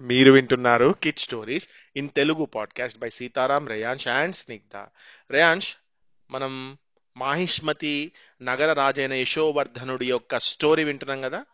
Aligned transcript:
మీరు 0.00 0.32
వింటున్నారు 0.32 0.94
kid 1.02 1.18
stories 1.18 1.68
in 1.96 2.10
Telugu 2.10 2.44
podcast 2.44 2.98
by 2.98 3.08
Sitaram 3.08 3.68
Reyansh 3.68 4.08
and 4.08 4.36
Snigdha 4.36 4.76
Reyansh 5.30 5.70
మనం 6.30 6.78
మాహిష్మతి 7.16 8.12
నగర 8.42 8.72
రాజైన 8.72 9.12
యశోవర్ధనుడి 9.12 10.06
యొక్క 10.08 10.38
స్టోరీ 10.38 10.84
వింటున్నాం 10.84 11.20
కదా? 11.20 11.44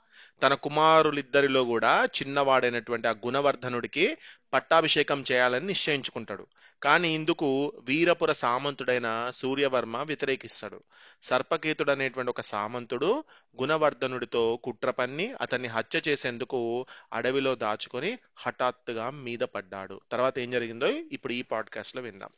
తన 0.42 0.54
కుమారులిద్దరిలో 0.54 1.64
కూడా 1.64 2.04
చిన్నవాడైనటువంటి 2.04 3.08
ఆ 3.08 3.10
గుణవర్ధనుడికి 3.10 4.16
పట్టాభిషేకం 4.52 5.24
చేయాలని 5.32 5.66
నిశ్చయించుకుంటాడు. 5.66 6.46
కానీ 6.82 7.14
ఇందుకు 7.14 7.72
వీరపుర 7.84 8.32
సామంతుడైన 8.32 9.30
సూర్యవర్మ 9.34 9.96
వ్యతిరేకిస్తాడు. 9.96 10.82
సర్పకేతుడు 11.22 11.90
అనేటువంటి 11.90 12.30
ఒక 12.30 12.40
సామంతుడు 12.40 13.24
గుణవర్ధనుడితో 13.60 14.56
కుట్ర 14.56 14.90
పన్ని 14.90 15.34
అతన్ని 15.40 15.68
హత్య 15.68 16.02
చేసేందుకు 16.08 16.86
అడవిలో 17.12 17.54
దాచుకొని 17.54 18.18
హఠాత్తుగా 18.36 19.10
మీద 19.10 19.38
పడ్డాడు. 19.38 20.00
తర్వాత 20.12 20.38
ఏం 20.38 20.50
జరిగిందో 20.50 20.86
ఇప్పుడు 20.86 21.32
ఈ 21.32 21.42
పాడ్కాస్ట్లో 21.42 22.02
విందాం. 22.02 22.30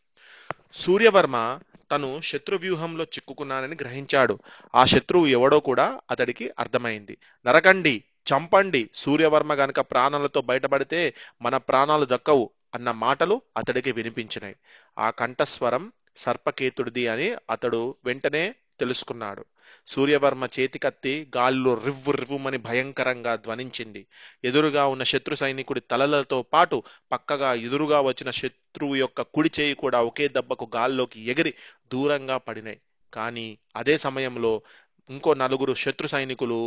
సూర్యవర్మ 0.74 1.60
తను 1.92 2.20
శత్రువ్యూహంలో 2.24 3.04
చిక్కుకున్నానని 3.04 3.76
గ్రహించాడు. 3.80 4.38
ఆ 4.74 4.84
శత్రువు 4.84 5.26
ఎవడో 5.26 5.60
కూడా 5.60 6.00
అతడికి 6.10 6.50
అర్థమైంది. 6.58 7.18
నరకండి 7.46 8.04
చంపండి 8.32 8.90
సూర్యవర్మ 8.94 9.54
గనక 9.54 9.80
ప్రాణాలతో 9.80 10.40
బయటపడితే 10.40 11.14
మన 11.42 11.56
ప్రాణాలు 11.56 12.06
దక్కవు 12.10 12.50
అన్న 12.74 12.90
మాటలు 12.90 13.42
అతడికి 13.56 13.92
వినిపించినాయి. 13.92 14.56
ఆ 14.98 15.10
కంఠస్వరం 15.10 15.92
సర్పకేతుడిది 16.16 17.08
అని 17.08 17.34
అతడు 17.50 17.94
వెంటనే 18.04 18.54
తెలుసుకున్నాడు. 18.80 19.42
సూర్యవర్మ 19.86 20.44
చేతికత్తి 20.58 21.12
గాలిలో 21.36 21.72
రివ్వు 21.84 22.12
రివ్వుమని 22.12 22.58
భయంకరంగా 22.58 23.34
ధ్వనించింది. 23.36 24.02
ఎదురుగా 24.44 24.86
ఉన్న 24.86 25.02
శత్రు 25.02 25.34
సైనికుడి 25.34 25.80
తలలతో 25.80 26.38
పాటు 26.54 26.78
పక్కగా 27.12 27.50
ఎదురుగా 27.66 28.00
వచ్చిన 28.00 28.30
శత్రువు 28.30 28.96
యొక్క 28.96 29.22
కుడి 29.34 29.50
చేయి 29.60 29.74
కూడా 29.74 30.00
ఒకే 30.02 30.28
దెబ్బకు 30.28 30.68
గాల్లోకి 30.76 31.20
ఎగిరి 31.30 31.54
దూరంగా 31.92 32.38
పడినాయి. 32.38 32.80
కానీ 33.14 33.46
అదే 33.76 33.96
సమయంలో 33.96 34.52
ఇంకో 35.10 35.30
నలుగురు 35.34 35.74
శత్రు 35.74 36.08
సైనికులు 36.08 36.58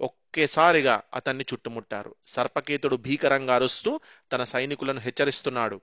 ఒక్కేసారిగా 0.00 0.94
అతన్ని 1.14 1.44
చుట్టుముట్టారు. 1.52 2.12
సర్పకేతుడు 2.26 2.96
భీకరంగా 2.96 3.54
అరుస్తూ 3.54 3.90
తన 4.32 4.42
సైనికులను 4.44 5.00
హెచ్చరిస్తున్నాడు. 5.00 5.76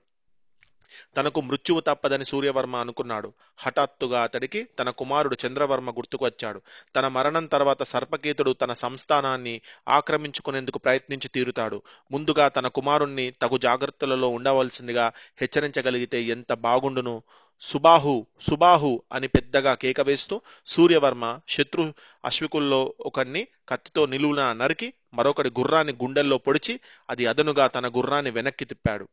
తనకు 1.16 1.40
మృత్యువు 1.40 1.80
తప్పదని 1.80 2.24
సూర్యవర్మ 2.24 2.76
అనుకున్నాడు. 2.76 3.32
హఠాత్తుగా 3.58 4.22
అతడికి 4.22 4.64
తన 4.78 4.90
కుమారుడు 4.90 5.36
చంద్రవర్మ 5.46 5.90
గుర్తుకు 5.90 6.24
వచ్చాడు. 6.24 6.62
తన 6.96 7.08
మరణం 7.08 7.46
తర్వాత 7.46 7.82
సర్పకేతుడు 7.82 8.52
తన 8.52 8.72
సంస్థానాన్ని 8.72 9.60
ఆక్రమించుకునేందుకు 9.88 10.78
ప్రయత్నించి 10.78 11.28
తీరుతాడు. 11.28 11.82
ముందుగా 12.12 12.48
తన 12.48 12.68
కుమారుణ్ణి 12.68 13.30
తగు 13.30 13.58
జాగ్రత్తలలో 13.58 14.28
ఉండవలసిందిగా 14.28 15.12
హెచ్చరించగలిగితే 15.40 16.22
ఎంత 16.22 16.52
బాగుండును? 16.52 17.22
సుబాహు 17.60 18.26
సుబాహు 18.40 19.02
అని 19.12 19.28
పెద్దగా 19.28 19.74
కేక 19.74 20.00
వేస్తూ 20.00 20.40
సూర్యవర్మ 20.66 21.40
శత్రు 21.48 21.94
అశ్వికుల్లో 22.24 22.94
ఒకడిని 23.00 23.48
కత్తితో 23.68 24.06
నిలువున 24.06 24.52
నరికి 24.52 24.92
మరొకటి 25.14 25.50
గుర్రాన్ని 25.50 25.92
గుండెల్లో 25.92 26.38
పొడిచి 26.38 26.80
అది 27.10 27.26
అదనుగా 27.26 27.66
తన 27.66 27.88
గుర్రాన్ని 27.88 28.30
వెనక్కి 28.30 28.64
తిప్పాడు. 28.64 29.08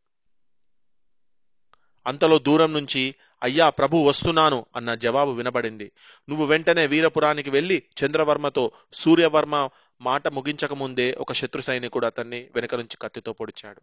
అంతలో 2.08 2.40
దూరం 2.40 2.74
నుంచి 2.74 3.16
అయ్యా 3.44 3.70
ప్రభు 3.70 3.98
వస్తున్నాను 3.98 4.66
అన్న 4.76 4.96
జవాబు 4.96 5.32
వినబడింది. 5.32 5.92
నువ్వు 6.30 6.46
వెంటనే 6.46 6.88
వీరపురానికి 6.88 7.50
వెళ్ళి 7.50 7.84
చంద్రవర్మతో 8.04 8.72
సూర్యవర్మ 8.94 9.70
మాట 10.02 10.28
ముగించక 10.28 10.74
ముందే 10.74 11.12
ఒక 11.20 11.34
శత్రు 11.34 11.62
సైనికుడు 11.62 12.06
అతన్ని 12.06 12.50
వెనక 12.56 12.76
నుంచి 12.76 12.98
కత్తితో 12.98 13.34
పొడిచాడు. 13.34 13.82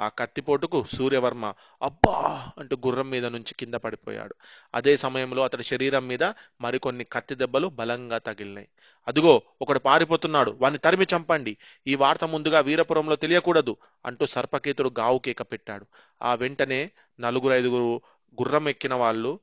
ఆ 0.00 0.08
కత్తిపోటుకు 0.08 0.84
సూర్యవర్మ 0.84 1.54
అబ్బా 1.82 2.48
అంటూ 2.58 2.76
గుర్రం 2.86 3.10
మీద 3.10 3.26
నుంచి 3.26 3.54
కింద 3.54 3.74
పడిపోయాడు. 3.74 4.34
అదే 4.74 4.96
సమయంలో 4.96 5.42
అతడి 5.42 5.64
శరీరం 5.64 6.08
మీద 6.08 6.24
మరికొన్ని 6.60 7.04
కత్తి 7.04 7.34
దెబ్బలు 7.34 7.68
బలంగా 7.68 8.18
తగిలినాయి. 8.18 8.68
అదుగో 9.08 9.42
ఒకడు 9.62 9.78
పారిపోతున్నాడు. 9.78 10.50
వాణ్ణి 10.50 10.78
తరిమి 10.78 11.06
చంపండి. 11.16 11.56
ఈ 11.86 11.94
వార్త 11.94 12.24
ముందుగా 12.24 12.60
వీరపురంలో 12.60 13.16
తెలియకూడదు 13.16 13.76
అంటూ 14.06 14.26
సర్పకేతుడు 14.26 14.90
గావు 14.98 15.18
కేక 15.18 15.42
పెట్టాడు. 15.42 15.86
ఆ 16.22 16.34
వెంటనే 16.34 16.90
నలుగురు 17.20 17.52
ఐదుగురు 17.52 18.00
గుర్రం 18.42 18.68
ఎక్కిన 18.68 18.94
వాళ్ళు 18.94 19.40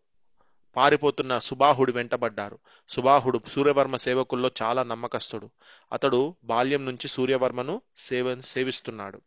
పారిపోతున్న 0.75 1.40
సుబాహుడు 1.40 1.92
వెంటబడ్డారు. 1.92 2.59
సుబాహుడు 2.90 3.42
సూర్యవర్మ 3.47 3.96
సేవకుల్లో 3.96 4.52
చాలా 4.62 4.84
నమ్మకస్తుడు. 4.84 5.50
అతడు 5.92 6.36
బాల్యం 6.44 6.86
నుంచి 6.86 7.08
సూర్యవర్మను 7.08 7.81
సేవ 7.97 8.42
సేవిస్తున్నాడు. 8.42 9.22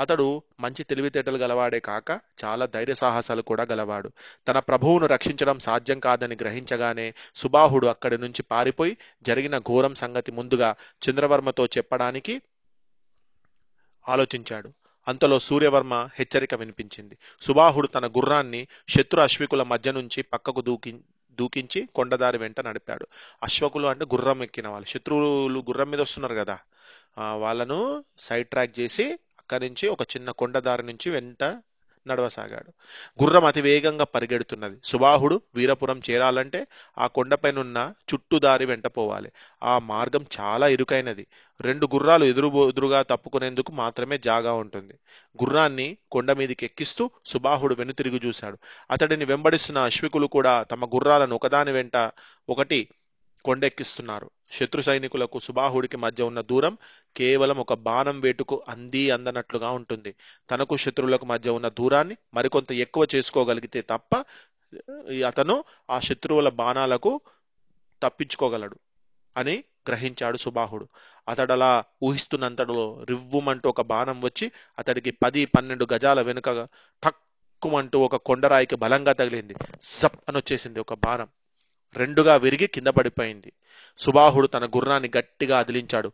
అతడు 0.00 0.42
మంచి 0.60 0.82
తెలివితేటలు 0.82 1.38
గలవాడే 1.38 1.80
కాక 1.80 2.20
చాలా 2.44 2.66
ధైర్య 2.66 2.94
సాహసాలు 2.94 3.42
కూడా 3.42 3.66
గలవాడు. 3.72 4.10
తన 4.48 4.58
ప్రభువును 4.58 5.06
రక్షించడం 5.06 5.58
సాధ్యం 5.58 6.00
కాదని 6.00 6.36
గ్రహించగానే 6.40 7.14
సుబాహుడు 7.34 7.86
అక్కడి 7.86 8.18
నుంచి 8.18 8.42
పారిపోయి 8.42 8.96
జరిగిన 9.22 9.58
ఘోరం 9.58 9.94
సంగతి 9.94 10.32
ముందుగా 10.32 10.74
చంద్రవర్మతో 11.10 11.66
చెప్పడానికి 11.66 12.42
ఆలోచించాడు. 14.08 14.72
అంతలో 15.08 15.38
సూర్యవర్మ 15.38 16.08
హెచ్చరిక 16.14 16.54
వినిపించింది. 16.54 17.18
సుబాహుడు 17.42 17.86
తన 17.86 18.06
గుర్రాన్ని 18.06 18.68
శత్రు 18.88 19.20
అశ్వికుల 19.20 19.62
మధ్య 19.62 19.92
నుంచి 19.92 20.22
పక్కకు 20.22 20.60
దూకి 20.60 21.00
దూకించి 21.32 21.88
కొండదారి 21.94 22.38
వెంట 22.38 22.60
నడిపాడు. 22.60 23.06
అశ్వకులు 23.42 23.86
అంటే 23.86 24.04
గుర్రం 24.04 24.42
ఎక్కిన 24.42 24.68
వాళ్ళు. 24.68 24.86
శత్రువులు 24.86 25.58
గుర్రం 25.58 25.90
మీద 25.90 26.00
వస్తున్నారు 26.00 26.34
కదా. 26.34 26.58
వాళ్ళను 27.18 28.04
సైడ్ 28.18 28.48
ట్రాక్ 28.48 28.80
చేసి 28.80 29.18
అక్కడి 29.46 29.68
నుంచి 29.68 29.88
ఒక 29.88 30.02
చిన్న 30.02 30.30
కొండదారి 30.30 30.82
నుంచి 30.82 31.10
వెంట 31.10 31.62
నడవసాగాడు. 32.06 32.72
గుర్రం 33.22 33.44
అతి 33.44 33.60
వేగంగా 33.60 34.04
పరిగెడుతున్నది. 34.04 34.76
సుబాహుడు 34.84 35.40
వీరపురం 35.54 36.00
చేరాలంటే 36.10 36.66
ఆ 36.98 37.06
కొండపైనున్న 37.06 37.92
చుట్టుదారి 38.14 38.66
వెంట 38.66 38.86
పోవాలి. 38.86 39.32
ఆ 39.62 39.78
మార్గం 39.78 40.26
చాలా 40.40 40.68
ఇరుకైనది. 40.68 41.26
రెండు 41.60 41.86
గుర్రాలు 41.94 42.24
ఎదురు 42.24 42.68
ఎదురుగా 42.68 43.02
తప్పుకునేందుకు 43.02 43.72
మాత్రమే 43.72 44.18
జాగా 44.18 44.52
ఉంటుంది. 44.52 44.94
గుర్రాన్ని 45.44 45.96
కొండ 46.10 46.32
మీదకి 46.32 46.66
ఎక్కిస్తూ 46.66 47.10
సుబాహుడు 47.26 47.74
వెనుతిరిగి 47.74 48.20
చూశాడు. 48.26 48.58
అతడిని 48.90 49.24
వెంబడిస్తున్న 49.24 49.78
అశ్వికులు 49.78 50.26
కూడా 50.26 50.62
తమ 50.62 50.84
గుర్రాలను 50.86 51.34
ఒకదాని 51.34 51.72
వెంట 51.72 52.10
ఒకటి 52.48 52.88
కొండెక్కిస్తున్నారు. 53.46 54.28
శత్రు 54.52 54.82
సైనికులకు 54.82 55.38
సుబాహుడికి 55.38 55.96
మధ్య 55.96 56.24
ఉన్న 56.24 56.40
దూరం 56.50 56.74
కేవలం 57.16 57.58
ఒక 57.64 57.74
బాణం 57.88 58.16
వేటుకు 58.20 58.56
అంది 58.68 59.02
అందనట్లుగా 59.10 59.70
ఉంటుంది. 59.78 60.10
తనకు 60.50 60.74
శత్రువులకు 60.76 61.26
మధ్య 61.26 61.56
ఉన్న 61.58 61.68
దూరాన్ని 61.78 62.16
మరికొంత 62.34 62.72
ఎక్కువ 62.84 63.06
చేసుకోగలిగితే 63.14 63.82
తప్ప 63.92 64.12
అతను 65.30 65.56
ఆ 65.90 65.98
శత్రువుల 66.00 66.48
బాణాలకు 66.60 67.12
తప్పించుకోగలడు 68.02 68.76
అని 69.36 69.56
గ్రహించాడు 69.88 70.36
సుబాహుడు. 70.36 70.86
అతడలా 71.28 71.70
ఊహిస్తున్నంతలో 72.02 72.84
రివ్వుమంటూ 73.10 73.66
ఒక 73.68 73.82
బాణం 73.92 74.18
వచ్చి 74.20 74.46
అతడికి 74.78 75.10
పది 75.22 75.42
పన్నెండు 75.46 75.86
గజాల 75.92 76.20
వెనుక 76.20 76.48
తక్కుమంటూ 77.02 77.98
ఒక 77.98 78.16
కొండరాయికి 78.28 78.76
బలంగా 78.84 79.12
తగిలింది. 79.12 79.54
సప్ 79.94 80.18
అని 80.28 80.38
వచ్చేసింది 80.38 80.80
ఒక 80.80 80.94
బాణం. 81.06 81.28
రెండుగా 81.96 82.36
విరిగి 82.36 82.66
కింద 82.66 82.86
పడిపోయింది. 82.86 83.52
సుబాహుడు 83.98 84.46
తన 84.46 84.66
గుర్రాన్ని 84.66 85.10
గట్టిగా 85.18 85.58
అదిలించాడు. 85.58 86.12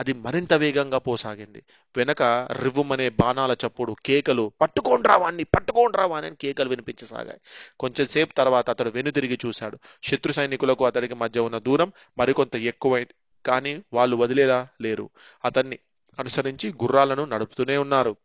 అది 0.00 0.12
మరింత 0.12 0.52
వేగంగా 0.52 0.98
పోసాగింది. 0.98 1.62
వెనక 1.96 2.22
రివ్వుమనే 2.62 3.08
బాణాల 3.08 3.56
చప్పుడు 3.66 3.96
కేకలు 4.06 4.52
పట్టుకోండ్రా 4.60 5.16
వాణ్ణి 5.16 5.44
పట్టుకోండ్రా 5.44 6.06
వాణ్ణి 6.06 6.26
అని 6.26 6.36
కేకలు 6.36 6.68
వినిపించసాగాయి. 6.68 7.40
కొంచెం 7.80 8.06
సేపు 8.06 8.32
తర్వాత 8.32 8.70
అతడు 8.70 8.90
వెనుతిరిగి 8.90 9.38
చూశాడు. 9.46 9.78
శత్రు 10.02 10.32
సైనికులకు 10.32 10.84
అతడికి 10.84 11.14
మధ్య 11.14 11.40
ఉన్న 11.40 11.58
దూరం 11.58 11.92
మరికొంత 12.18 12.56
ఎక్కువైంది 12.56 13.14
కానీ 13.46 13.82
వాళ్ళు 13.92 14.16
వదిలేలా 14.16 14.68
లేరు. 14.80 15.10
అతన్ని 15.44 15.78
అనుసరించి 16.18 16.72
గుర్రాలను 16.72 17.24
నడుపుతూనే 17.24 17.78
ఉన్నారు. 17.78 18.16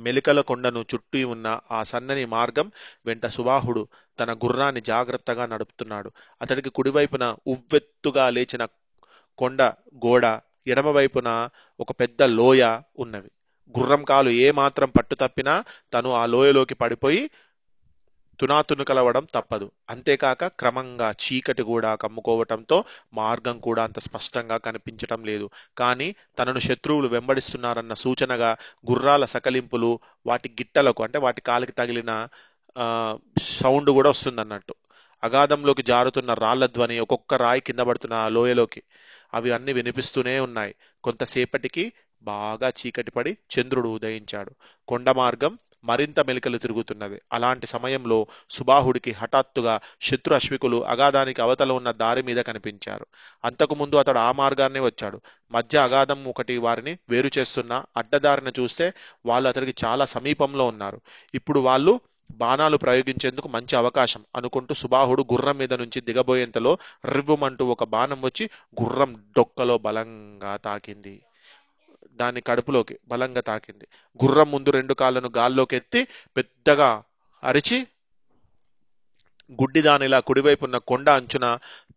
మెలికల 0.00 0.40
కొండను 0.40 0.84
చుట్టూ 0.94 1.28
ఉన్న 1.28 1.60
ఆ 1.70 1.82
సన్నని 1.82 2.24
మార్గం 2.26 2.72
వెంట 3.06 3.26
సుబాహుడు 3.26 3.88
తన 4.20 4.32
గుర్రాన్ని 4.34 4.80
జాగ్రత్తగా 4.80 5.46
నడుపుతున్నాడు. 5.46 6.12
అతడికి 6.42 6.70
కుడివైపున 6.70 7.36
ఉవ్వెత్తుగా 7.46 8.30
లేచిన 8.30 8.64
కొండ 9.38 9.62
గోడ 10.06 10.24
ఎడమవైపున 10.66 11.28
ఒక 11.80 11.92
పెద్ద 11.92 12.22
లోయ 12.22 12.62
ఉన్నవి. 12.98 13.30
గుర్రం 13.74 14.04
కాలు 14.04 14.30
ఏ 14.30 14.50
మాత్రం 14.50 14.90
పట్టు 14.90 15.14
తప్పినా 15.14 15.64
తను 15.94 16.10
ఆ 16.12 16.26
లోయలోకి 16.26 16.74
పడిపోయి 16.74 17.30
తునాతునుకలవడం 18.42 19.26
తప్పదు. 19.34 19.70
అంతేకాక 19.90 20.46
క్రమంగా 20.46 21.14
చీకటి 21.22 21.62
కూడా 21.62 21.94
కమ్ముకోవటంతో 21.94 22.84
మార్గం 23.14 23.58
కూడా 23.58 23.84
అంత 23.84 23.98
స్పష్టంగా 23.98 24.56
కనిపించటం 24.56 25.24
లేదు. 25.24 25.50
కానీ 25.78 26.14
తనను 26.38 26.58
శత్రువులు 26.58 27.08
వెంబడిస్తున్నారన్న 27.08 27.94
సూచనగా 27.94 28.56
గుర్రాల 28.90 29.24
సకలింపులు 29.24 30.00
వాటి 30.26 30.48
గిట్టలకు 30.48 31.02
అంటే 31.02 31.18
వాటి 31.18 31.40
కాలికి 31.40 31.72
తగిలిన 31.72 32.12
సౌండ్ 33.42 33.90
కూడా 33.90 34.10
వస్తుందన్నట్టు. 34.10 34.74
అగాధంలోకి 35.22 35.82
జారుతున్న 35.82 36.34
రాళ్ళ 36.34 36.66
ధ్వని 36.66 36.98
ఒక్కొక్క 36.98 37.34
రాయి 37.34 37.60
కింద 37.60 37.78
పడుతున్న 37.78 38.14
ఆ 38.14 38.28
లోయలోకి. 38.28 38.82
అవి 39.34 39.52
అన్ని 39.52 39.72
వినిపిస్తూనే 39.72 40.40
ఉన్నాయి. 40.40 40.74
కొంతసేపటికి 41.04 41.92
బాగా 42.22 42.72
చీకటి 42.80 43.10
పడి 43.10 43.36
చంద్రుడు 43.52 43.88
ఉదయించాడు. 43.88 44.52
కొండ 44.88 45.10
మార్గం 45.10 45.58
మరింత 45.84 46.20
మెలికలు 46.20 46.58
తిరుగుతున్నది. 46.58 47.20
అలాంటి 47.32 47.66
సమయంలో 47.66 48.26
సుబాహుడికి 48.50 49.12
హఠాత్తుగా 49.12 49.74
శత్రు 50.00 50.34
అశ్వికులు 50.34 50.84
అగాధానికి 50.84 51.42
అవతల 51.42 51.72
ఉన్న 51.72 51.90
దారి 51.90 52.22
మీద 52.22 52.36
కనిపించారు. 52.40 53.06
అంతకుముందు 53.44 53.96
అతడు 53.96 54.18
ఆ 54.18 54.32
మార్గాన్నే 54.32 54.80
వచ్చాడు. 54.80 55.20
మధ్య 55.52 55.78
అగాధం 55.78 56.24
ఒకటి 56.24 56.58
వారిని 56.58 56.98
వేరు 57.08 57.30
చేస్తున్న 57.38 57.84
అడ్డదారిన 57.96 58.52
చూస్తే 58.60 58.92
వాళ్ళు 59.26 59.48
అతడికి 59.48 59.74
చాలా 59.84 60.04
సమీపంలో 60.04 60.66
ఉన్నారు. 60.66 61.00
ఇప్పుడు 61.34 61.60
వాళ్ళు 61.60 62.00
బాణాలు 62.30 62.76
ప్రయోగించేందుకు 62.76 63.48
మంచి 63.48 63.76
అవకాశం 63.76 64.24
అనుకుంటూ 64.36 64.74
సుబాహుడు 64.74 65.22
గుర్రం 65.32 65.58
మీద 65.58 65.74
నుంచి 65.74 66.00
దిగబోయేంతలో 66.00 66.78
రివ్వుమంటూ 67.06 67.66
ఒక 67.66 67.84
బాణం 67.84 68.22
వచ్చి 68.22 68.44
గుర్రం 68.82 69.24
డొక్కలో 69.38 69.78
బలంగా 69.78 70.56
తాకింది. 70.56 71.14
దాని 72.20 72.40
కడుపులోకి 72.40 72.98
బలంగా 73.08 73.40
తాకింది. 73.40 73.86
గుర్రం 74.20 74.50
ముందు 74.50 74.70
రెండు 74.70 74.94
కాళ్ళను 74.94 75.30
గాల్లోకి 75.36 75.76
ఎత్తి 75.76 76.00
పెద్దగా 76.36 76.90
అరిచి 77.42 77.78
గుడ్డి 79.58 79.82
దానిలా 79.82 80.20
కుడివైపున్న 80.20 80.76
కొండ 80.90 81.08
అంచున 81.10 81.46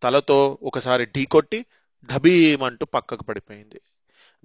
తలతో 0.02 0.38
ఒకసారి 0.62 1.06
ఢీకొట్టి 1.06 1.58
ధబీమంటూ 2.08 2.84
పక్కకు 2.86 3.24
పడిపోయింది. 3.24 3.78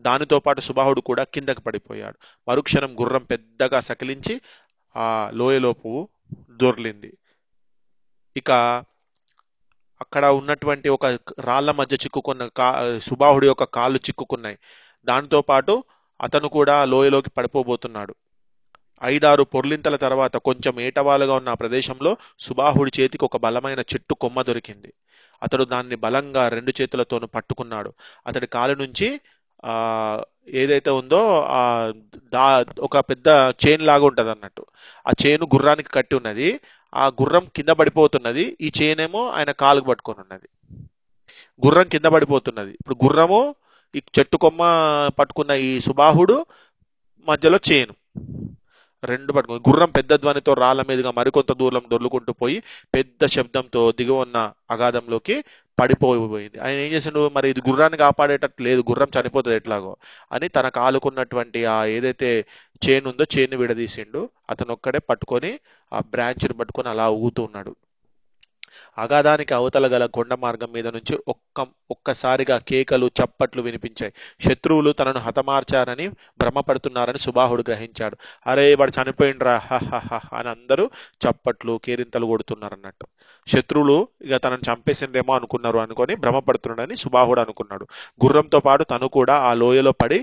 దానితో 0.06 0.40
పాటు 0.40 0.62
సుబాహుడు 0.62 1.02
కూడా 1.02 1.24
కిందకి 1.24 1.62
పడిపోయాడు. 1.62 2.18
మరుక్షణం 2.48 2.92
గుర్రం 3.02 3.24
పెద్దగా 3.24 3.80
సకిలించి 3.80 4.36
ఆ 4.96 5.08
లోయలోపు 5.34 5.92
దొర్లింది. 6.52 7.12
ఇక 8.36 8.52
అక్కడ 10.02 10.26
ఉన్నటువంటి 10.26 10.90
ఒక 10.90 11.06
రాళ్ళ 11.40 11.72
మధ్య 11.72 11.96
చిక్కుకున్న 11.96 12.48
కా 12.58 12.68
సుబాహుడి 13.00 13.48
యొక్క 13.48 13.64
కాళ్ళు 13.64 14.00
చిక్కుకున్నాయి. 14.00 14.58
దానితో 15.06 15.42
పాటు 15.42 15.84
అతను 16.22 16.48
కూడా 16.48 16.86
లోయలోకి 16.86 17.30
పడిపోబోతున్నాడు. 17.30 18.16
ఐదారు 19.04 19.44
పొర్లింతల 19.44 19.96
తర్వాత 19.96 20.38
కొంచెం 20.38 20.80
ఏటవాలుగా 20.80 21.34
ఉన్న 21.34 21.54
ప్రదేశంలో 21.54 22.18
సుబాహుడి 22.40 22.92
చేతికి 23.00 23.26
ఒక 23.26 23.38
బలమైన 23.38 23.80
చెట్టు 23.80 24.14
కొమ్మ 24.14 24.42
దొరికింది. 24.42 24.94
అతడు 25.44 25.64
దాన్ని 25.64 25.96
బలంగా 25.96 26.50
రెండు 26.50 26.74
చేతులతోనూ 26.82 27.28
పట్టుకున్నాడు. 27.28 27.94
అతడి 28.28 28.48
కాలు 28.48 28.74
నుంచి 28.76 29.20
ఆ 29.66 29.76
ఏదైతే 30.50 30.90
ఉందో 30.90 31.42
ఆ 31.42 31.94
దా 32.34 32.66
ఒక 32.80 33.00
పెద్ద 33.00 33.54
చైన్ 33.64 33.82
లాగా 33.82 34.06
ఉంటుంది 34.06 34.32
అన్నట్టు 34.32 34.66
ఆ 35.08 35.12
చైన్ 35.26 35.44
గుర్రానికి 35.44 35.90
కట్టి 35.90 36.16
ఉన్నది. 36.16 36.60
ఆ 36.96 37.08
గుర్రం 37.08 37.48
కింద 37.56 37.70
పడిపోతున్నది. 37.70 38.58
ఈ 38.62 38.72
చైన్ 38.82 39.00
ఏమో 39.00 39.30
ఆయన 39.30 39.52
కాలుకు 39.52 39.86
పట్టుకొని 39.86 40.20
ఉన్నది. 40.20 40.48
గుర్రం 41.66 41.88
కింద 41.88 42.06
పడిపోతున్నది. 42.06 42.72
ఇప్పుడు 42.72 42.96
గుర్రము 43.04 43.56
ఈ 43.96 44.02
చెట్టు 44.18 44.38
కొమ్మ 44.38 44.62
పట్టుకున్న 45.20 45.52
ఈ 45.68 45.80
సుబాహుడు 45.88 46.36
మధ్యలో 47.28 47.58
చేను. 47.70 47.94
రెండు 49.04 49.32
పట్టుకుని 49.34 49.62
గుర్రం 49.68 49.92
పెద్ద 49.92 50.14
ధ్వనితో 50.14 50.54
రాళ్ళ 50.54 50.82
మీదుగా 50.90 51.12
మరికొంత 51.20 51.52
దూరం 51.52 51.84
దొర్లుకుంటూ 51.92 52.32
పోయి 52.34 52.58
పెద్ద 52.96 53.26
శబ్దంతో 53.26 53.92
దిగి 53.92 54.14
ఉన్న 54.24 54.38
అగాధంలోకి 54.72 55.36
పడిపోయిపోయింది 55.78 56.58
ఆయన 56.60 56.78
ఏం 56.86 56.90
చేసిండు? 56.94 57.22
మరి 57.36 57.48
ఇది 57.50 57.62
గుర్రాన్ని 57.70 57.98
కాపాడేటట్టు 57.98 58.62
లేదు 58.64 58.82
గుర్రం 58.90 59.10
చనిపోతుంది 59.18 59.56
ఎట్లాగో 59.56 59.94
అని 60.32 60.48
తన 60.48 60.68
కాలుకున్నటువంటి 60.80 61.66
ఆ 61.66 61.86
ఏదైతే 61.86 62.30
చైన్ 62.86 63.08
ఉందో 63.08 63.26
చైన్ 63.36 63.56
విడదీసిండు. 63.62 64.22
అతను 64.50 64.74
ఒక్కడే 64.74 65.00
పట్టుకొని 65.10 65.52
ఆ 65.92 66.02
బ్రాంచ్ని 66.14 66.54
పట్టుకొని 66.54 66.90
అలా 66.90 67.08
ఊగుతూ 67.10 67.44
ఉన్నాడు. 67.44 67.74
అగాధానికి 68.98 69.54
అవతల 69.54 69.88
గల 69.88 70.06
కొండ 70.06 70.34
మార్గం 70.34 70.72
మీద 70.72 70.88
నుంచి 70.88 71.16
ఒక్క 71.28 71.66
ఒక్కసారిగా 71.92 72.58
కేకలు 72.70 73.08
చప్పట్లు 73.20 73.62
వినిపించాయి. 73.62 74.14
శత్రువులు 74.42 74.92
తనను 74.92 75.20
హతమార్చారని 75.20 76.06
భ్రమపడుతున్నారని 76.40 77.20
సుబాహుడు 77.20 77.64
గ్రహించాడు. 77.70 78.16
అరే 78.48 78.76
వాడు 78.76 78.94
చనిపోయిండ్రా 78.98 79.56
అని 80.34 80.50
అందరూ 80.50 80.86
చప్పట్లు 81.24 81.80
కేరింతలు 81.86 82.26
కొడుతున్నారు 82.26 82.74
అన్నట్టు 82.74 83.08
శత్రువులు 83.48 83.98
ఇక 84.22 84.36
తనను 84.38 84.64
చంపేసిండ్రేమో 84.70 85.34
అనుకున్నారు 85.34 85.78
అనుకొని 85.78 86.16
భ్రమపడుతున్నాడని 86.16 86.96
సుబాహుడు 86.96 87.42
అనుకున్నాడు. 87.42 87.86
గుర్రంతో 88.26 88.60
పాటు 88.60 88.84
తను 88.84 89.08
కూడా 89.10 89.36
ఆ 89.50 89.54
లోయలో 89.54 89.92
పడి 89.92 90.20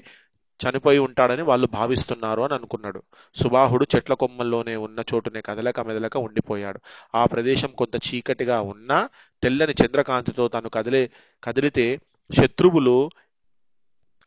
చనిపోయి 0.67 0.99
ఉంటాడని 0.99 1.43
వాళ్ళు 1.43 1.67
భావిస్తున్నారు 1.67 2.43
అని 2.43 2.55
అనుకున్నాడు. 2.55 3.03
సుబాహుడు 3.35 3.87
చెట్ల 3.97 4.15
కొమ్మల్లోనే 4.15 4.77
ఉన్న 4.77 5.03
చోటునే 5.15 5.41
కదలక 5.41 5.81
మెదలక 5.81 6.17
ఉండిపోయాడు. 6.17 6.81
ఆ 7.15 7.27
ప్రదేశం 7.27 7.69
కొంత 7.69 7.97
చీకటిగా 7.97 8.61
ఉన్నా 8.61 9.09
తెల్లని 9.43 9.73
చంద్రకాంతితో 9.73 10.49
తను 10.49 10.69
కదిలే 10.69 11.11
కదిలితే 11.45 12.01
శత్రువులు 12.37 13.11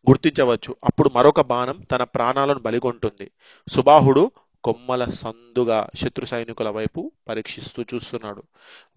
గుర్తించవచ్చు. 0.10 0.76
అప్పుడు 0.84 1.12
మరొక 1.16 1.42
బాణం 1.42 1.82
తన 1.92 2.04
ప్రాణాలను 2.04 2.60
బలిగొంటుంది. 2.60 3.32
సుబాహుడు 3.70 4.32
కొమ్మల 4.64 5.06
సందుగా 5.06 5.88
శత్రు 5.96 6.26
సైనికుల 6.26 6.70
వైపు 6.70 7.12
పరీక్షిస్తూ 7.30 7.86
చూస్తున్నాడు. 7.94 8.44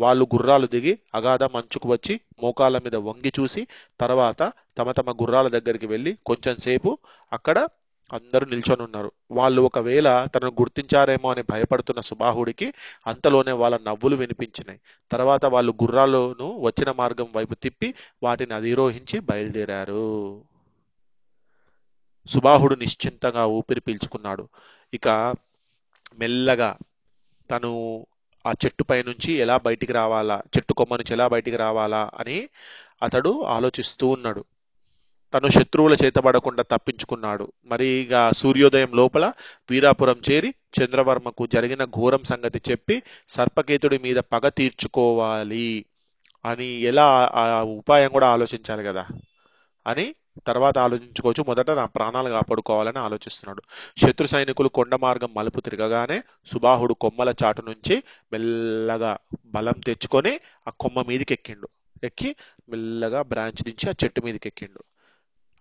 వాళ్ళు 0.01 0.27
గుర్రాలు 0.35 0.67
దిగి 0.67 0.99
అగాధ 1.15 1.43
మంచుకు 1.43 1.89
వచ్చి 1.89 2.21
మోకాళ్ళ 2.43 2.79
మీద 2.79 2.97
వంగి 2.97 3.33
చూసి 3.41 3.67
తర్వాత 4.01 4.53
తమ 4.79 4.93
తమ 4.93 5.13
గుర్రాల 5.13 5.49
దగ్గరికి 5.49 5.87
వెళ్ళి 5.87 6.19
కొంచెం 6.27 6.57
సేపు 6.57 6.99
అక్కడ 7.33 7.69
అందరూ 8.13 8.47
నిల్చొని 8.47 8.83
ఉన్నారు 8.83 9.13
వాళ్ళు 9.31 9.63
ఒకవేళ 9.63 10.25
తనను 10.35 10.51
గుర్తించారేమో 10.51 11.31
అని 11.31 11.43
భయపడుతున్న 11.51 12.01
సుబాహుడికి 12.01 12.75
అంతలోనే 13.07 13.53
వాళ్ళ 13.53 13.79
నవ్వులు 13.87 14.17
వినిపించినాయి. 14.17 14.81
తర్వాత 15.13 15.45
వాళ్ళు 15.45 15.73
గుర్రాలను 15.83 16.61
వచ్చిన 16.61 16.93
మార్గం 16.93 17.29
వైపు 17.37 17.55
తిప్పి 17.55 17.95
వాటిని 18.23 18.55
అధిరోహించి 18.55 19.21
బయలుదేరారు. 19.21 20.43
సుబాహుడు 22.27 22.75
నిశ్చింతగా 22.75 23.47
ఊపిరి 23.47 23.81
పీల్చుకున్నాడు. 23.81 24.49
ఇక 24.95 25.35
మెల్లగా 26.19 26.71
తను 27.51 27.71
ఆ 28.45 28.53
చెట్టుపై 28.65 29.03
నుంచి 29.03 29.33
ఎలా 29.35 29.57
బయటికి 29.59 29.93
రావాలా 29.93 30.43
చెట్టు 30.57 30.73
కొమ్మ 30.73 30.97
నుంచి 30.97 31.13
ఎలా 31.13 31.29
బయటికి 31.29 31.57
రావాలా 31.57 32.11
అని 32.21 32.39
అతడు 33.03 33.43
ఆలోచిస్తూ 33.49 34.07
ఉన్నాడు. 34.09 34.43
తను 35.33 35.49
శత్రువుల 35.49 35.95
చేతబడకుండా 36.05 36.63
తప్పించుకున్నాడు. 36.63 37.53
మరి 37.67 37.87
ఇక 37.87 38.33
సూర్యోదయం 38.33 38.91
లోపల 38.95 39.25
వీరాపురం 39.71 40.21
చేరి 40.31 40.51
చంద్రవర్మకు 40.77 41.47
జరిగిన 41.47 41.85
ఘోరం 41.85 42.25
సంగతి 42.25 42.61
చెప్పి 42.71 42.97
సర్పకేతుడి 43.29 43.99
మీద 43.99 44.17
పగ 44.33 44.49
తీర్చుకోవాలి 44.49 45.69
అని 46.45 46.81
ఎలా 46.83 47.07
ఆ 47.35 47.63
ఉపాయం 47.63 48.09
కూడా 48.09 48.29
ఆలోచించాలి 48.29 48.85
కదా 48.85 49.05
అని 49.87 50.07
తర్వాత 50.47 50.79
ఆలోచించుకోవచ్చు. 50.79 51.45
మొదట 51.49 51.71
నా 51.71 51.85
ప్రాణాలు 51.87 52.29
కాపాడుకోవాలని 52.29 52.99
ఆలోచిస్తున్నాడు. 52.99 53.63
శత్రు 53.97 54.27
సైనికులు 54.27 54.69
కొండ 54.69 54.95
మార్గం 54.95 55.35
మలుపు 55.35 55.61
తిరగగానే 55.61 56.23
సుబాహుడు 56.47 56.95
కొమ్మల 56.95 57.35
చాటు 57.45 57.63
నుంచి 57.63 58.03
మెల్లగా 58.33 59.19
బలం 59.47 59.75
తెచ్చుకొని 59.87 60.41
ఆ 60.69 60.73
కొమ్మ 60.81 61.03
మీదకి 61.03 61.35
ఎక్కిండు 61.35 61.69
ఎక్కి 62.05 62.37
మెల్లగా 62.69 63.23
బ్రాంచ్ 63.23 63.69
నుంచి 63.69 63.91
ఆ 63.91 63.93
చెట్టు 64.05 64.21
మీదకి 64.21 64.49
ఎక్కిండు 64.49 64.85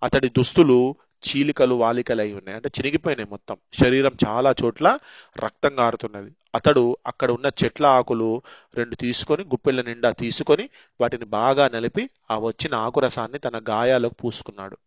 అతడి 0.04 0.30
దుస్తులు 0.30 0.96
చీలికలు 1.24 1.76
వాలికలు 1.76 2.22
అయి 2.22 2.34
ఉన్నాయి. 2.34 2.56
అంటే 2.56 2.70
చినిగిపోయినాయి 2.80 3.30
మొత్తం. 3.30 3.58
శరీరం 3.74 4.12
చాలా 4.28 4.56
చోట్ల 4.64 4.98
రక్తం 5.38 5.80
గారుతున్నది. 5.80 6.32
అతడు 6.54 6.98
అక్కడ 7.08 7.30
ఉన్న 7.32 7.48
చెట్ల 7.62 7.86
ఆకులు 8.00 8.30
రెండు 8.76 8.96
తీసుకొని 8.96 9.44
గుప్పెళ్ళ 9.44 9.82
నిండా 9.82 10.12
తీసుకొని 10.12 10.66
వాటిని 11.00 11.26
బాగా 11.38 11.68
నలిపి 11.68 12.04
ఆ 12.32 12.38
వచ్చిన 12.40 12.74
ఆకురసాన్ని 12.86 13.40
తన 13.40 13.58
గాయాలకు 13.70 14.16
పూసుకున్నాడు. 14.24 14.78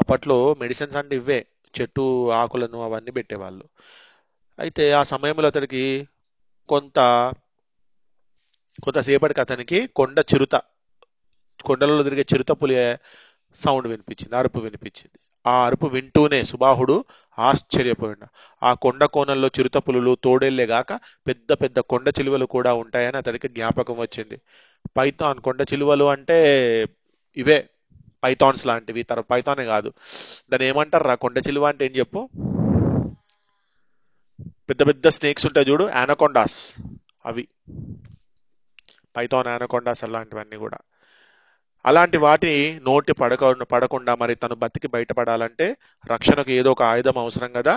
అప్పట్లో 0.00 0.54
మెడిసిన్స్ 0.60 0.96
అంటే 0.96 1.16
ఇవే 1.16 1.38
చెట్టు 1.74 2.04
ఆకులను 2.32 2.78
అవన్నీ 2.82 3.10
పెట్టేవాళ్ళు. 3.10 3.64
అయితే 4.58 4.92
ఆ 4.92 5.02
సమయంలో 5.02 5.48
అతడికి 5.48 5.84
కొంత 6.68 6.98
కొంతసేపటికి 8.82 9.40
అతనికి 9.40 9.86
కొండ 9.98 10.18
చిరుత 10.30 10.54
కొండలలో 11.64 12.02
తిరిగే 12.02 12.24
చిరుత 12.32 12.52
పులి 12.52 12.76
సౌండ్ 13.56 13.86
వినిపించింది 13.86 14.36
అరుపు 14.36 14.58
వినిపించింది. 14.58 15.18
ఆ 15.46 15.66
అరుపు 15.66 15.86
వింటూనే 15.86 16.44
సుబాహుడు 16.44 17.04
ఆశ్చర్యపోయాడు. 17.38 18.26
ఆ 18.62 18.74
కొండ 18.74 19.04
కోణంలో 19.04 19.48
చిరుతపులులు 19.48 20.16
తోడేళ్ళేగాక 20.24 20.92
పెద్ద 21.26 21.52
పెద్ద 21.52 21.78
కొండ 21.78 22.08
చిలువలు 22.08 22.46
కూడా 22.46 22.74
ఉంటాయని 22.74 23.16
అతడికి 23.16 23.48
జ్ఞాపకం 23.48 23.98
వచ్చింది. 23.98 24.40
పైథాన్ 24.96 25.40
కొండ 25.40 25.62
చిలువలు 25.72 26.04
అంటే 26.04 26.38
ఇవే. 27.36 27.70
పైథాన్స్ 28.24 28.66
లాంటివి. 28.66 29.02
తర 29.02 29.20
పైథానే 29.20 29.64
కాదు. 29.64 29.92
దాన్ని 30.52 30.68
ఏమంటారు 30.68 31.04
రా? 31.04 31.14
కొండ 31.14 31.38
చిలువ 31.38 31.68
అంటే 31.68 31.86
ఏం 31.86 31.92
చెప్పు? 31.92 32.28
పెద్ద 34.68 34.86
పెద్ద 34.86 35.08
స్నేక్స్ 35.08 35.46
ఉంటాయి 35.46 35.70
చూడు. 35.70 35.90
యానకొండాస్ 35.94 36.74
అవి. 37.26 37.48
పైథాన్ 39.16 39.48
యానకొండాస్ 39.48 40.04
అలాంటివన్నీ 40.04 40.56
కూడా. 40.56 40.78
అలాంటి 41.84 42.16
వాటి 42.16 42.52
నోటి 42.82 43.12
పడక 43.12 43.44
పడకుండా 43.72 44.14
మరి 44.14 44.34
తను 44.34 44.54
బతికి 44.54 44.88
బయటపడాలంటే 44.88 45.66
రక్షణకు 46.06 46.50
ఏదో 46.50 46.72
ఒక 46.72 46.82
ఆయుధం 46.82 47.18
అవసరం 47.18 47.52
కదా. 47.52 47.74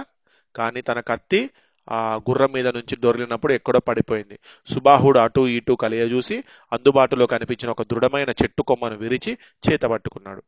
కానీ 0.56 0.82
తన 0.82 1.00
కత్తి 1.00 1.50
ఆ 1.90 2.16
గుర్రం 2.16 2.52
మీద 2.52 2.68
నుంచి 2.68 2.96
దొరిలినప్పుడు 2.96 3.54
ఎక్కడో 3.54 3.80
పడిపోయింది. 3.80 4.40
సుబాహుడు 4.68 5.20
అటు 5.20 5.48
ఇటు 5.48 5.74
కలియజూసి 5.74 6.44
అందుబాటులో 6.72 7.28
కనిపించిన 7.28 7.70
ఒక 7.70 7.82
దృఢమైన 7.82 8.30
చెట్టు 8.44 8.62
కొమ్మను 8.62 8.96
విరిచి 8.96 9.38
చేత 9.66 9.84
పట్టుకున్నాడు. 9.86 10.42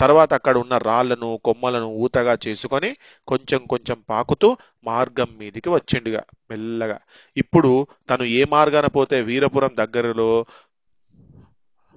తర్వాత 0.00 0.34
అక్కడ 0.34 0.56
ఉన్న 0.56 0.78
రాళ్ళను 0.78 1.40
కొమ్మలను 1.44 1.86
ఊతగా 1.86 2.38
చేసుకొని 2.48 2.90
కొంచెం 3.28 3.66
కొంచెం 3.66 4.04
పాకుతూ 4.10 4.48
మార్గం 4.84 5.28
మీదికి 5.38 5.68
వచ్చిండుగా 5.68 6.22
మెల్లగా. 6.50 6.98
ఇప్పుడు 7.36 7.86
తను 8.10 8.24
ఏ 8.24 8.44
మార్గాన 8.44 8.86
పోతే 8.86 9.20
వీరపురం 9.20 9.70
దగ్గరలో 9.76 10.30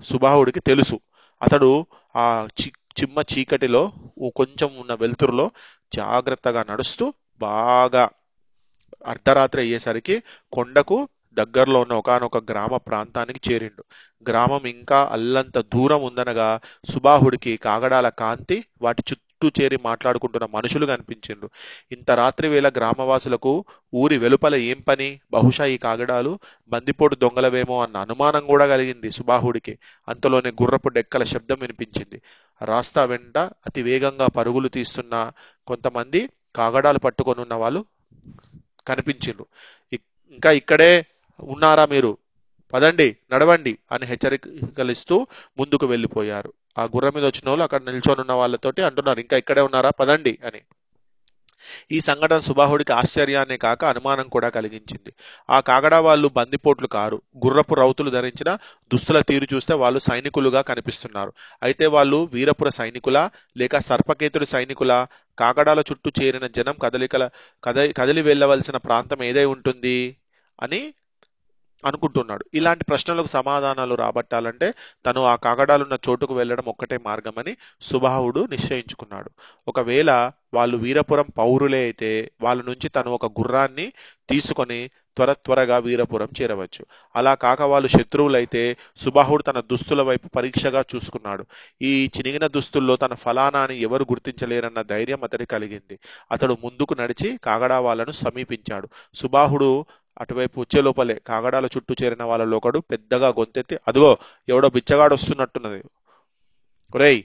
సుబాహుడికి 0.05 0.59
తెలుసు. 0.61 0.97
అతడు 1.41 1.71
ఆ 2.15 2.25
చి 2.59 2.67
చిమ్మ 2.99 3.19
చీకటిలో 3.31 3.81
ఓ 4.17 4.29
కొంచెం 4.35 4.69
ఉన్న 4.81 4.93
వెలుతురులో 4.93 5.45
జాగ్రత్తగా 5.91 6.63
నడుస్తూ 6.69 7.05
బాగా 7.41 8.03
అర్ధరాత్రి 9.05 9.61
అయ్యేసరికి 9.61 10.15
కొండకు 10.53 10.97
దగ్గరలో 11.37 11.79
ఉన్న 11.81 11.93
ఒకానొక 11.93 12.37
గ్రామ 12.51 12.77
ప్రాంతానికి 12.87 13.39
చేరిండు. 13.47 13.83
గ్రామం 14.25 14.63
ఇంకా 14.67 14.99
అల్లంత 15.11 15.57
దూరం 15.73 16.01
ఉందనగా 16.01 16.49
సుబాహుడికి 16.91 17.53
కాగడాల 17.57 18.09
కాంతి 18.21 18.57
వాటి 18.81 19.03
చుట్టూ 19.35 19.63
చేరి 19.63 19.77
మాట్లాడుకుంటున్న 19.85 20.45
మనుషులు 20.53 20.85
కనిపించిండ్రు. 20.85 21.49
ఇంత 21.91 22.11
రాత్రి 22.11 22.47
వేళ 22.47 22.69
గ్రామవాసులకు 22.69 23.65
ఊరి 23.93 24.17
వెలుపల 24.17 24.55
ఏం 24.55 24.79
పని? 24.87 25.19
బహుశా 25.31 25.65
ఈ 25.65 25.77
కాగడాలు? 25.77 26.39
బందిపోటు 26.67 27.15
దొంగలవేమో 27.15 27.83
అన్న 27.83 27.97
అనుమానం 27.97 28.45
కూడా 28.45 28.67
కలిగింది 28.67 29.11
సుబాహుడికి. 29.11 29.79
అంతలోనే 30.07 30.51
గుర్రపు 30.51 30.89
డెక్కల 30.89 31.23
శబ్దం 31.23 31.57
వినిపించింది. 31.61 32.21
రాస్తా 32.61 33.03
వెంట 33.05 33.37
అతి 33.37 33.81
వేగంగా 33.83 34.27
పరుగులు 34.27 34.67
తీస్తున్న 34.67 35.31
కొంతమంది 35.67 36.29
కాగడాలు 36.55 36.99
పట్టుకొని 36.99 37.41
ఉన్న 37.41 37.53
వాళ్ళు 37.53 37.85
కనిపించిండ్రు. 38.87 39.45
ఇంకా 40.31 40.51
ఇక్కడే 40.51 41.05
ఉన్నారా 41.39 41.85
మీరు? 41.85 42.17
పదండి 42.73 43.17
నడవండి 43.33 43.77
అని 43.91 44.05
హెచ్చరికలిస్తూ 44.05 45.27
ముందుకు 45.59 45.85
వెళ్ళిపోయారు. 45.85 46.53
ఆ 46.77 46.83
గుర్రం 46.83 47.11
మీద 47.15 47.25
వచ్చిన 47.25 47.49
వాళ్ళు 47.49 47.63
అక్కడ 47.63 47.81
నిల్చొని 47.81 48.21
ఉన్న 48.21 48.31
వాళ్ళతోటి 48.31 48.81
అంటున్నారు 48.81 49.19
ఇంకా 49.19 49.37
ఇక్కడే 49.37 49.61
ఉన్నారా? 49.61 49.89
పదండి 49.89 50.39
అని. 50.45 50.61
ఈ 51.91 51.99
సంఘటన 51.99 52.39
సుబాహుడికి 52.39 52.93
ఆశ్చర్యాన్నే 52.93 53.57
కాక 53.57 53.85
అనుమానం 53.85 54.27
కూడా 54.27 54.49
కలిగించింది. 54.49 55.13
ఆ 55.49 55.59
కాగడా 55.59 55.99
వాళ్ళు 55.99 56.27
బందిపోట్లు 56.27 56.87
కారు. 56.87 57.21
గుర్రపు 57.45 57.75
రౌతులు 57.75 58.09
ధరించిన 58.09 58.55
దుస్తుల 58.93 59.21
తీరు 59.21 59.47
చూస్తే 59.53 59.73
వాళ్ళు 59.73 59.99
సైనికులుగా 59.99 60.61
కనిపిస్తున్నారు. 60.61 61.33
అయితే 61.63 61.85
వాళ్ళు 61.85 62.29
వీరపుర 62.33 62.69
సైనికుల 62.69 63.29
లేక 63.57 63.79
సర్పకేతుడి 63.79 64.45
సైనికులా? 64.45 65.07
కాగడాల 65.39 65.79
చుట్టూ 65.79 66.11
చేరిన 66.21 66.47
జనం 66.47 66.73
కదలికల 66.81 67.29
కదలి 67.63 67.93
కదిలి 67.93 68.21
వెళ్ళవలసిన 68.21 68.77
ప్రాంతం 68.77 69.23
ఏదై 69.23 69.45
ఉంటుంది? 69.45 70.17
అని 70.61 70.93
అనుకుంటున్నాడు. 71.85 72.45
ఇలాంటి 72.53 72.83
ప్రశ్నలకు 72.83 73.27
సమాధానాలు 73.27 73.95
రాబట్టాలంటే 73.95 74.73
తను 75.05 75.23
ఆ 75.23 75.35
కాగడాలున్న 75.35 75.97
చోటుకు 76.09 76.33
వెళ్ళడం 76.33 76.63
ఒక్కటే 76.67 76.97
మార్గమని 77.05 77.57
సుబాహుడు 77.81 78.47
నిశ్చయించుకున్నాడు. 78.51 79.29
ఒకవేళ 79.67 80.11
వాళ్ళు 80.53 80.77
వీరపురం 80.77 81.25
పౌరులే 81.37 81.81
అయితే 81.83 82.31
వాళ్ళ 82.41 82.61
నుంచి 82.61 82.89
తను 82.89 83.11
ఒక 83.11 83.25
గుర్రాన్ని 83.25 83.93
తీసుకొని 84.29 84.79
త్వర 85.17 85.33
త్వరగా 85.33 85.77
వీరపురం 85.77 86.27
చేరవచ్చు. 86.41 86.85
అలా 87.15 87.35
కాక 87.35 87.61
వాళ్ళు 87.61 87.87
శత్రువులైతే 87.87 88.77
సుబాహుడు 88.97 89.43
తన 89.43 89.59
దుస్తుల 89.59 90.01
వైపు 90.01 90.27
పరీక్షగా 90.27 90.83
చూసుకున్నాడు. 90.95 91.43
ఈ 91.81 92.11
చినిగిన 92.17 92.47
దుస్తుల్లో 92.47 92.95
తన 92.95 93.13
ఫలానా 93.13 93.59
అని 93.59 93.81
ఎవరు 93.81 94.03
గుర్తించలేరన్న 94.03 94.81
ధైర్యం 94.81 95.23
అతడి 95.23 95.45
కలిగింది. 95.45 95.99
అతడు 96.31 96.57
ముందుకు 96.63 96.93
నడిచి 96.93 97.37
కాగడా 97.43 97.79
వాళ్ళను 97.79 98.11
సమీపించాడు. 98.11 98.89
సుబాహుడు 99.15 99.85
అటువైపు 100.17 100.59
వచ్చే 100.59 100.81
లోపలే 100.81 101.21
కాగడాల 101.27 101.65
చుట్టూ 101.65 101.95
చేరిన 102.03 102.23
వాళ్ళలో 102.23 102.57
ఒకడు 102.57 102.79
పెద్దగా 102.79 103.27
గొంతెత్తి 103.27 103.77
అదిగో 103.87 104.17
ఎవడో 104.49 104.69
బిచ్చగాడు 104.69 105.13
వస్తున్నట్టున్నది. 105.13 105.83
ఒరేయ్ 106.95 107.23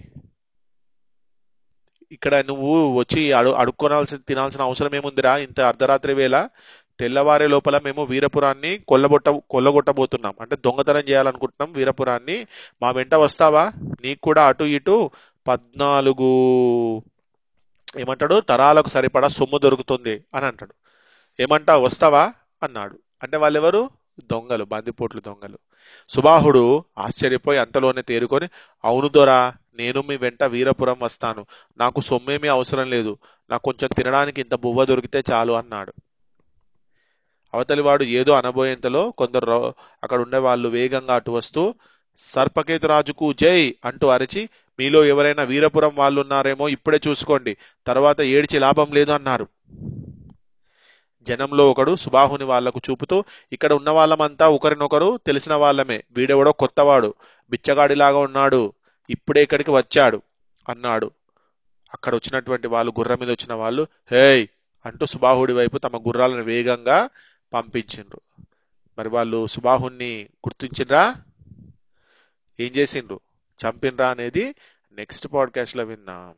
ఇక్కడ 2.12 2.34
నువ్వు 2.34 2.92
వచ్చి 2.98 3.32
అడు 3.32 3.50
అడుక్కోనాల్సిన 3.50 4.18
తినాల్సిన 4.28 4.62
అవసరం 4.62 4.94
ఏముందిరా? 4.94 5.36
ఇంత 5.36 5.60
అర్ధరాత్రి 5.60 6.14
వేళ 6.14 6.48
తెల్లవారే 7.00 7.46
లోపల 7.46 7.80
మేము 7.84 8.04
వీరపురాన్ని 8.04 8.78
కొల్లగొట్ట 8.88 9.28
కొల్లగొట్టబోతున్నాం. 9.28 10.34
అంటే 10.40 10.56
దొంగతనం 10.56 11.00
చేయాలనుకుంటున్నాం 11.00 11.72
వీరపురాన్ని. 11.72 12.46
మా 12.82 12.90
వెంట 12.90 13.14
వస్తావా? 13.14 13.72
నీకు 14.00 14.20
కూడా 14.20 14.46
అటు 14.46 14.64
ఇటు 14.64 15.10
పద్నాలుగు 15.48 16.30
ఏమంటాడు? 17.98 18.40
తరాలకు 18.40 18.88
సరిపడా 18.88 19.28
సొమ్ము 19.28 19.58
దొరుకుతుంది 19.58 20.24
అని 20.34 20.46
అంటాడు. 20.46 20.74
ఏమంటావు? 21.40 21.84
వస్తావా? 21.84 22.32
అన్నాడు. 22.62 22.98
అంటే 23.22 23.36
వాళ్ళెవరు? 23.36 23.90
దొంగలు 24.32 24.64
బందిపోట్లు 24.64 25.20
దొంగలు. 25.20 25.58
సుబాహుడు 26.08 26.84
ఆశ్చర్యపోయి 26.98 27.58
అంతలోనే 27.58 28.02
తేరుకొని 28.02 28.48
అవును 28.84 29.08
దొరా 29.08 29.52
నేను 29.74 30.02
మీ 30.02 30.16
వెంట 30.16 30.44
వీరపురం 30.44 30.96
వస్తాను. 31.02 31.46
నాకు 31.78 32.00
సొమ్మేమీ 32.00 32.48
అవసరం 32.48 32.90
లేదు. 32.90 33.18
నాకు 33.50 33.62
కొంచెం 33.62 33.90
తినడానికి 33.96 34.40
ఇంత 34.40 34.54
బువ్వ 34.54 34.84
దొరికితే 34.84 35.22
చాలు 35.32 35.52
అన్నాడు. 35.52 35.92
అవతలివాడు 37.54 38.04
ఏదో 38.04 38.32
అనబోయేంతలో 38.32 39.10
కొందరు 39.10 39.74
అక్కడ 40.02 40.20
ఉండే 40.20 40.38
వాళ్ళు 40.38 40.68
వేగంగా 40.68 41.14
అటు 41.14 41.30
వస్తూ 41.30 41.74
సర్పకేతు 42.18 42.86
రాజుకు 42.86 43.32
జై 43.32 43.74
అంటూ 43.84 44.06
అరిచి 44.08 44.48
మీలో 44.78 45.04
ఎవరైనా 45.04 45.42
వీరపురం 45.42 45.92
వాళ్ళు 45.94 46.20
ఉన్నారేమో 46.20 46.68
ఇప్పుడే 46.68 47.00
చూసుకోండి. 47.08 47.56
తర్వాత 47.86 48.20
ఏడ్చి 48.20 48.58
లాభం 48.58 48.88
లేదు 48.92 49.12
అన్నారు. 49.12 49.48
జనంలో 51.26 51.70
ఒకడు 51.70 51.96
సుబాహుని 51.96 52.44
వాళ్ళకు 52.44 52.80
చూపుతూ 52.90 53.24
ఇక్కడ 53.52 53.72
ఉన్న 53.72 53.90
వాళ్ళమంతా 53.90 54.48
ఒకరినొకరు 54.48 55.20
తెలిసిన 55.26 55.54
వాళ్ళమే. 55.54 56.04
వీడెవడో 56.10 56.52
కొత్తవాడు. 56.52 57.14
బిచ్చగాడిలాగా 57.50 58.18
ఉన్నాడు. 58.18 58.72
ఇప్పుడే 59.10 59.42
ఇక్కడికి 59.42 59.70
వచ్చాడు. 59.70 60.22
అన్నాడు. 60.68 61.10
అక్కడ 61.94 62.14
వచ్చినటువంటి 62.14 62.66
వాళ్ళు 62.66 62.92
గుర్రం 62.98 63.18
మీద 63.20 63.30
వచ్చిన 63.30 63.52
వాళ్ళు 63.52 63.86
హేయ్! 64.10 64.46
అంటూ 64.86 65.06
సుబాహుడి 65.06 65.52
వైపు 65.52 65.78
తమ 65.78 65.96
గుర్రాలను 65.96 66.42
వేగంగా 66.42 67.08
పంపించిండ్రు. 67.52 68.20
మరి 68.98 69.08
వాళ్ళు 69.08 69.46
సుబాహుణ్ణి 69.46 70.12
గుర్తించిండ్రా? 70.46 71.14
ఏం 72.60 72.72
చేసిండ్రు? 72.76 73.20
చంపిండ్రా 73.58 74.10
అనేది 74.10 74.54
నెక్స్ట్ 74.92 75.28
పాడ్కాస్ట్లో 75.32 75.84
విందాం. 75.84 76.34